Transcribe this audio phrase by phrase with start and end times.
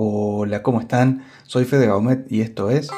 [0.00, 1.24] Hola, ¿cómo están?
[1.42, 2.88] Soy Fede Gaumet y esto es...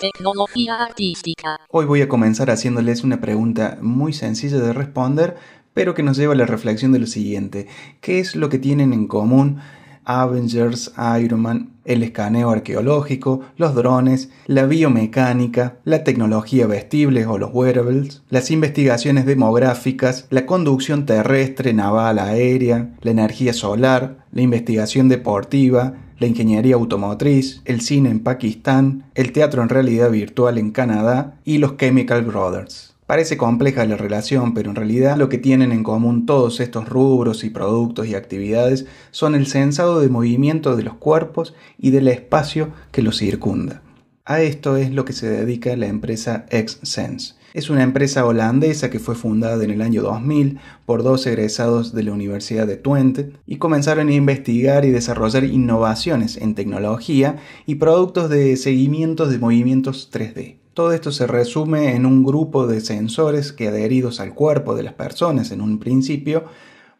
[0.00, 1.60] Tecnología artística.
[1.68, 5.36] Hoy voy a comenzar haciéndoles una pregunta muy sencilla de responder,
[5.74, 7.68] pero que nos lleva a la reflexión de lo siguiente.
[8.00, 9.60] ¿Qué es lo que tienen en común
[10.06, 17.50] Avengers, Iron Man, el escaneo arqueológico, los drones, la biomecánica, la tecnología vestible o los
[17.52, 25.94] wearables, las investigaciones demográficas, la conducción terrestre, naval, aérea, la energía solar, la investigación deportiva,
[26.18, 31.58] la ingeniería automotriz, el cine en Pakistán, el teatro en realidad virtual en Canadá y
[31.58, 32.95] los Chemical Brothers.
[33.06, 37.44] Parece compleja la relación, pero en realidad lo que tienen en común todos estos rubros
[37.44, 42.70] y productos y actividades son el sensado de movimiento de los cuerpos y del espacio
[42.90, 43.82] que los circunda.
[44.24, 47.36] A esto es lo que se dedica la empresa XSense.
[47.54, 52.02] Es una empresa holandesa que fue fundada en el año 2000 por dos egresados de
[52.02, 58.28] la Universidad de Twente y comenzaron a investigar y desarrollar innovaciones en tecnología y productos
[58.30, 60.65] de seguimiento de movimientos 3D.
[60.76, 64.92] Todo esto se resume en un grupo de sensores que adheridos al cuerpo de las
[64.92, 66.44] personas en un principio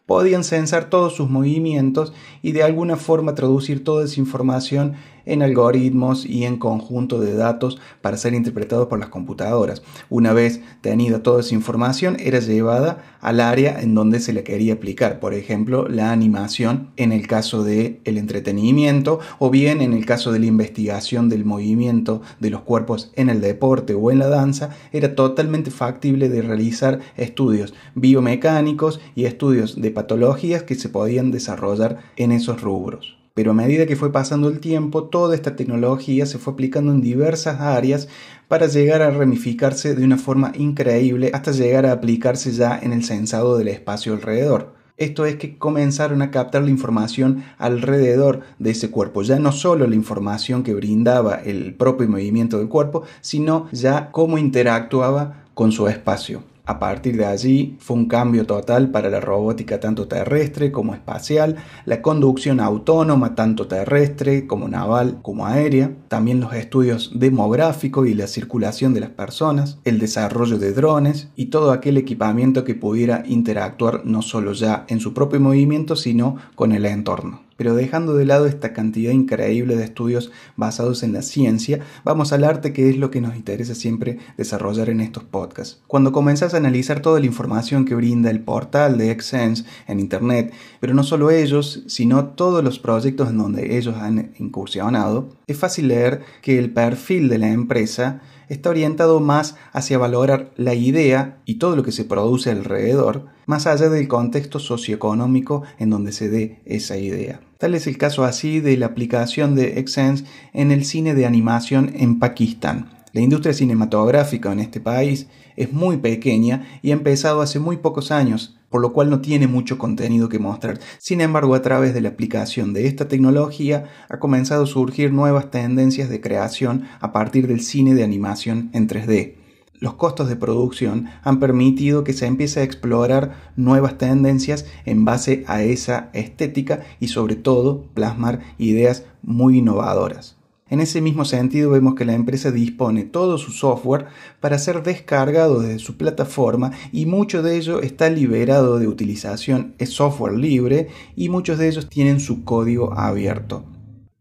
[0.07, 4.95] podían censar todos sus movimientos y de alguna forma traducir toda esa información
[5.27, 9.83] en algoritmos y en conjunto de datos para ser interpretados por las computadoras.
[10.09, 14.75] Una vez tenida toda esa información, era llevada al área en donde se le quería
[14.75, 20.07] aplicar, por ejemplo, la animación en el caso del el entretenimiento o bien en el
[20.07, 24.29] caso de la investigación del movimiento de los cuerpos en el deporte o en la
[24.29, 31.31] danza, era totalmente factible de realizar estudios biomecánicos y estudios de patologías que se podían
[31.31, 33.16] desarrollar en esos rubros.
[33.37, 37.03] Pero a medida que fue pasando el tiempo, toda esta tecnología se fue aplicando en
[37.03, 38.09] diversas áreas
[38.49, 43.05] para llegar a ramificarse de una forma increíble hasta llegar a aplicarse ya en el
[43.05, 44.73] sensado del espacio alrededor.
[44.97, 49.87] Esto es que comenzaron a captar la información alrededor de ese cuerpo, ya no solo
[49.87, 55.89] la información que brindaba el propio movimiento del cuerpo, sino ya cómo interactuaba con su
[55.89, 56.56] espacio.
[56.69, 61.55] A partir de allí fue un cambio total para la robótica tanto terrestre como espacial,
[61.85, 68.27] la conducción autónoma tanto terrestre como naval como aérea, también los estudios demográficos y la
[68.27, 74.05] circulación de las personas, el desarrollo de drones y todo aquel equipamiento que pudiera interactuar
[74.05, 77.46] no solo ya en su propio movimiento sino con el entorno.
[77.57, 82.45] Pero dejando de lado esta cantidad increíble de estudios basados en la ciencia, vamos al
[82.45, 85.81] arte que es lo que nos interesa siempre desarrollar en estos podcasts.
[85.87, 90.53] Cuando comenzás a analizar toda la información que brinda el portal de XSense en Internet,
[90.81, 95.89] pero no solo ellos, sino todos los proyectos en donde ellos han incursionado, es fácil
[95.89, 101.57] leer que el perfil de la empresa está orientado más hacia valorar la idea y
[101.57, 106.61] todo lo que se produce alrededor, más allá del contexto socioeconómico en donde se dé
[106.65, 107.41] esa idea.
[107.59, 111.93] Tal es el caso así de la aplicación de Xsense en el cine de animación
[111.95, 112.91] en Pakistán.
[113.13, 118.11] La industria cinematográfica en este país es muy pequeña y ha empezado hace muy pocos
[118.11, 120.79] años, por lo cual no tiene mucho contenido que mostrar.
[120.99, 125.51] Sin embargo, a través de la aplicación de esta tecnología ha comenzado a surgir nuevas
[125.51, 129.37] tendencias de creación a partir del cine de animación en 3D
[129.81, 135.45] los costos de producción han permitido que se empiece a explorar nuevas tendencias en base
[135.47, 140.36] a esa estética y sobre todo plasmar ideas muy innovadoras.
[140.69, 144.07] En ese mismo sentido vemos que la empresa dispone todo su software
[144.41, 149.91] para ser descargado desde su plataforma y mucho de ello está liberado de utilización, es
[149.91, 153.65] software libre y muchos de ellos tienen su código abierto.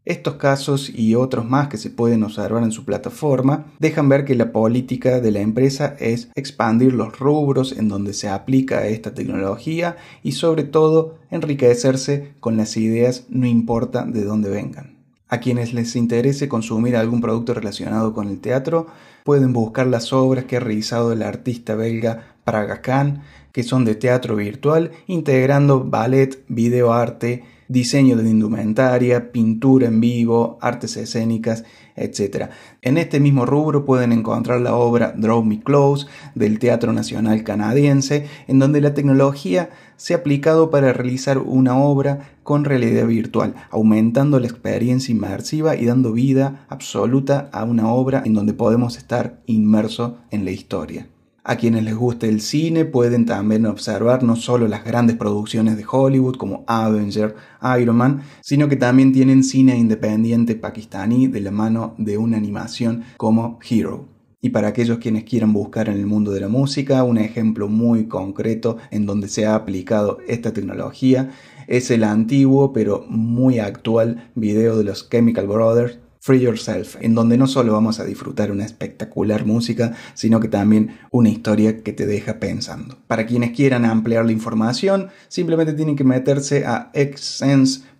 [0.04, 4.36] Estos casos y otros más que se pueden observar en su plataforma dejan ver que
[4.36, 9.96] la política de la empresa es expandir los rubros en donde se aplica esta tecnología
[10.22, 14.95] y sobre todo enriquecerse con las ideas no importa de dónde vengan.
[15.28, 18.86] A quienes les interese consumir algún producto relacionado con el teatro,
[19.24, 23.96] pueden buscar las obras que ha realizado el artista belga Praga Khan, que son de
[23.96, 31.64] teatro virtual, integrando ballet, videoarte, diseño de indumentaria, pintura en vivo, artes escénicas,
[31.96, 32.50] etc.
[32.82, 38.26] En este mismo rubro pueden encontrar la obra Draw Me Close del Teatro Nacional Canadiense,
[38.46, 44.38] en donde la tecnología se ha aplicado para realizar una obra con realidad virtual, aumentando
[44.38, 50.12] la experiencia inmersiva y dando vida absoluta a una obra en donde podemos estar inmersos
[50.30, 51.08] en la historia.
[51.48, 55.84] A quienes les guste el cine pueden también observar no solo las grandes producciones de
[55.88, 57.36] Hollywood como Avenger,
[57.80, 63.04] Iron Man, sino que también tienen cine independiente pakistaní de la mano de una animación
[63.16, 64.08] como Hero.
[64.40, 68.08] Y para aquellos quienes quieran buscar en el mundo de la música, un ejemplo muy
[68.08, 71.30] concreto en donde se ha aplicado esta tecnología
[71.68, 77.38] es el antiguo pero muy actual video de los Chemical Brothers Free Yourself, en donde
[77.38, 82.04] no solo vamos a disfrutar una espectacular música, sino que también una historia que te
[82.04, 82.98] deja pensando.
[83.06, 86.90] Para quienes quieran ampliar la información, simplemente tienen que meterse a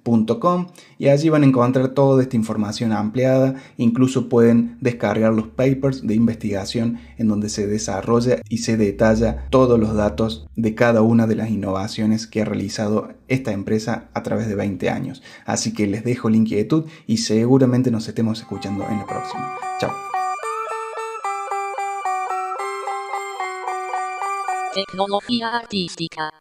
[0.07, 6.07] xsense y allí van a encontrar toda esta información ampliada, incluso pueden descargar los papers
[6.07, 11.27] de investigación en donde se desarrolla y se detalla todos los datos de cada una
[11.27, 15.23] de las innovaciones que ha realizado esta empresa a través de 20 años.
[15.45, 19.55] Así que les dejo la inquietud y seguramente nos estemos escuchando en la próxima.
[19.81, 19.93] Chao.
[24.75, 26.36] Tecnología artística.